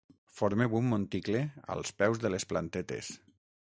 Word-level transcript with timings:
Formeu 0.37 0.73
un 0.79 0.87
monticle 0.93 1.43
als 1.75 1.93
peus 2.01 2.23
de 2.25 2.33
les 2.37 2.47
plantetes. 2.55 3.13